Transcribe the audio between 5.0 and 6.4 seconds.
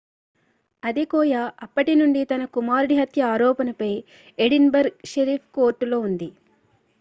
sheriff కోర్టులో ఉంది